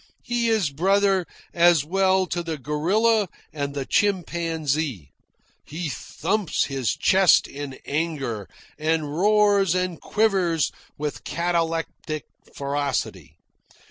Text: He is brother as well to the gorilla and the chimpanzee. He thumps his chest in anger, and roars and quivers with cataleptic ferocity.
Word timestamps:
He 0.23 0.49
is 0.49 0.71
brother 0.71 1.27
as 1.53 1.85
well 1.85 2.25
to 2.25 2.41
the 2.41 2.57
gorilla 2.57 3.29
and 3.53 3.75
the 3.75 3.85
chimpanzee. 3.85 5.11
He 5.63 5.89
thumps 5.89 6.63
his 6.65 6.95
chest 6.95 7.47
in 7.47 7.77
anger, 7.85 8.49
and 8.79 9.15
roars 9.15 9.75
and 9.75 10.01
quivers 10.01 10.71
with 10.97 11.23
cataleptic 11.23 12.25
ferocity. 12.51 13.37